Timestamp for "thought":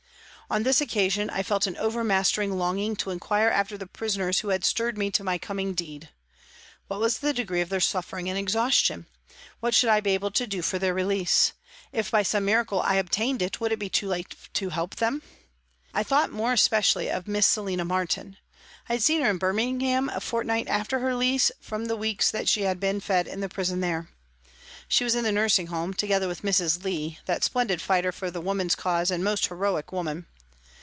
16.03-16.33